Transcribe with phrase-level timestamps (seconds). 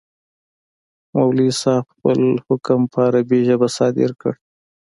[1.13, 4.33] مولوي صاحب خپل حکم په عربي ژبه صادر کړ.